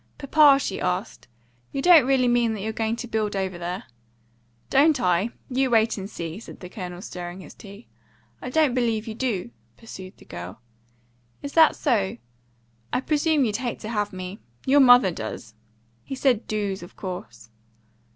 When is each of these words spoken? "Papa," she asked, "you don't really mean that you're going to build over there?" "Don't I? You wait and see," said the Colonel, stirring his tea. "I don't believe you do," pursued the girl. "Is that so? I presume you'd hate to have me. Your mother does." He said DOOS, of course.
"Papa," 0.17 0.57
she 0.57 0.81
asked, 0.81 1.27
"you 1.71 1.79
don't 1.79 2.07
really 2.07 2.27
mean 2.27 2.55
that 2.55 2.61
you're 2.61 2.71
going 2.73 2.95
to 2.95 3.07
build 3.07 3.35
over 3.35 3.59
there?" 3.59 3.83
"Don't 4.71 4.99
I? 4.99 5.29
You 5.47 5.69
wait 5.69 5.95
and 5.95 6.09
see," 6.09 6.39
said 6.39 6.59
the 6.59 6.69
Colonel, 6.69 7.03
stirring 7.03 7.41
his 7.41 7.53
tea. 7.53 7.87
"I 8.41 8.49
don't 8.49 8.73
believe 8.73 9.05
you 9.05 9.13
do," 9.13 9.51
pursued 9.77 10.17
the 10.17 10.25
girl. 10.25 10.59
"Is 11.43 11.53
that 11.53 11.75
so? 11.75 12.17
I 12.91 13.01
presume 13.01 13.45
you'd 13.45 13.57
hate 13.57 13.79
to 13.81 13.89
have 13.89 14.11
me. 14.11 14.39
Your 14.65 14.79
mother 14.79 15.11
does." 15.11 15.53
He 16.03 16.15
said 16.15 16.47
DOOS, 16.47 16.81
of 16.81 16.95
course. 16.95 17.51